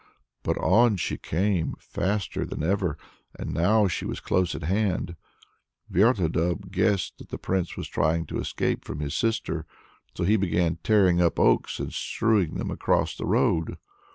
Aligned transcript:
But 0.41 0.57
on 0.57 0.97
she 0.97 1.19
came 1.19 1.75
faster 1.79 2.43
than 2.43 2.63
ever; 2.63 2.97
and 3.37 3.53
now 3.53 3.87
she 3.87 4.03
was 4.03 4.19
close 4.19 4.55
at 4.55 4.63
hand! 4.63 5.15
Vertodub 5.91 6.71
guessed 6.71 7.19
that 7.19 7.29
the 7.29 7.37
Prince 7.37 7.77
was 7.77 7.87
trying 7.87 8.25
to 8.25 8.39
escape 8.39 8.83
from 8.83 8.99
his 8.99 9.13
sister. 9.13 9.67
So 10.15 10.23
he 10.23 10.37
began 10.37 10.79
tearing 10.83 11.21
up 11.21 11.39
oaks 11.39 11.79
and 11.79 11.93
strewing 11.93 12.55
them 12.55 12.71
across 12.71 13.15
the 13.15 13.27
road. 13.27 13.77